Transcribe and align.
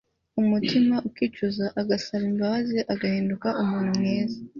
umutima 0.41 0.95
akicuza, 1.07 1.65
agasaba 1.81 2.23
imbabazi, 2.31 2.77
agahinduka 2.93 3.47
umuntu 3.61 3.89
mwiza 3.99 4.37